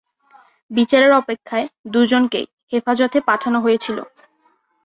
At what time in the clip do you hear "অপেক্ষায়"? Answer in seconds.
1.11-1.67